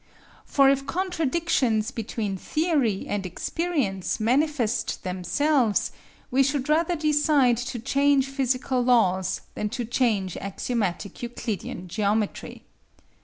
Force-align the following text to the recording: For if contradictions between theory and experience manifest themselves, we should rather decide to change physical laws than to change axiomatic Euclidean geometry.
For 0.45 0.67
if 0.67 0.87
contradictions 0.87 1.91
between 1.91 2.35
theory 2.35 3.05
and 3.07 3.23
experience 3.23 4.19
manifest 4.19 5.03
themselves, 5.03 5.91
we 6.31 6.41
should 6.41 6.67
rather 6.67 6.95
decide 6.95 7.57
to 7.57 7.77
change 7.77 8.25
physical 8.27 8.81
laws 8.83 9.41
than 9.53 9.69
to 9.69 9.85
change 9.85 10.37
axiomatic 10.37 11.21
Euclidean 11.21 11.87
geometry. 11.87 12.63